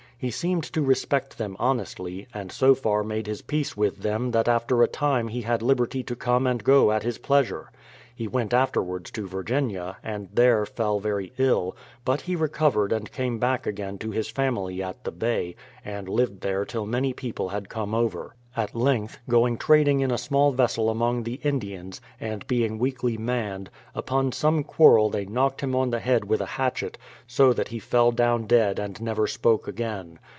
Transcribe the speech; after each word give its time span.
He 0.21 0.29
seemed 0.29 0.61
to 0.73 0.83
respect 0.83 1.39
them 1.39 1.55
honestly, 1.57 2.27
and 2.31 2.51
so 2.51 2.75
far 2.75 3.03
made 3.03 3.25
his 3.25 3.41
peace 3.41 3.75
with 3.75 4.03
them 4.03 4.29
that 4.29 4.47
after 4.47 4.83
a 4.83 4.87
time 4.87 5.29
he 5.29 5.41
had 5.41 5.63
liberty 5.63 6.03
to 6.03 6.15
come 6.15 6.45
and 6.45 6.63
go 6.63 6.91
at 6.91 7.01
his 7.01 7.17
pleasure. 7.17 7.71
He 8.13 8.27
went 8.27 8.53
afterwards 8.53 9.09
to 9.13 9.25
Mrginia, 9.27 9.95
and 10.03 10.29
there 10.31 10.63
fell 10.67 10.99
very 10.99 11.33
ill; 11.39 11.75
but 12.05 12.21
he 12.21 12.35
recovered 12.35 12.91
and 12.91 13.11
came 13.11 13.39
back 13.39 13.65
again 13.65 13.97
to 13.97 14.11
his 14.11 14.29
family 14.29 14.83
at 14.83 15.05
the 15.05 15.11
Bay, 15.11 15.55
and 15.83 16.07
lived 16.07 16.41
there 16.41 16.65
till 16.65 16.85
many 16.85 17.13
people 17.13 17.49
had 17.49 17.67
come 17.67 17.95
over. 17.95 18.35
At 18.53 18.75
length, 18.75 19.17
going 19.29 19.57
trading 19.57 20.01
in 20.01 20.11
a 20.11 20.17
small 20.17 20.51
vessel 20.51 20.89
among 20.89 21.23
the 21.23 21.35
Indians, 21.41 22.01
and 22.19 22.45
being 22.47 22.77
weakly 22.79 23.15
manned, 23.15 23.69
upon 23.95 24.33
some 24.33 24.65
quarrel 24.65 25.09
they 25.09 25.23
knocked 25.23 25.61
him 25.61 25.73
on 25.73 25.91
the 25.91 26.01
head 26.01 26.25
with 26.25 26.41
a 26.41 26.45
hatchet, 26.57 26.97
so 27.25 27.53
that 27.53 27.69
he 27.69 27.79
fell 27.79 28.11
down 28.11 28.47
dead 28.47 28.77
and 28.77 28.99
never 29.01 29.25
spoke 29.25 29.69
again. 29.69 30.19